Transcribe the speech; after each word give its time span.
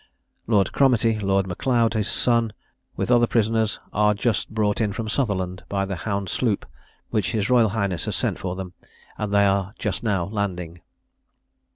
Lord 0.47 0.71
Cromartie, 0.71 1.19
Lord 1.19 1.45
M'Leod 1.45 1.93
his 1.93 2.07
son, 2.07 2.53
with 2.95 3.11
other 3.11 3.27
prisoners, 3.27 3.79
are 3.93 4.15
just 4.15 4.49
brought 4.49 4.81
in 4.81 4.93
from 4.93 5.07
Sutherland, 5.07 5.61
by 5.69 5.85
the 5.85 5.95
Hound 5.95 6.27
sloop, 6.27 6.65
which 7.11 7.33
his 7.33 7.51
Royal 7.51 7.69
Highness 7.69 8.05
has 8.05 8.15
sent 8.15 8.39
for 8.39 8.55
them; 8.55 8.73
and 9.19 9.31
they 9.31 9.45
are 9.45 9.75
just 9.77 10.01
now 10.01 10.25
landing." 10.25 10.81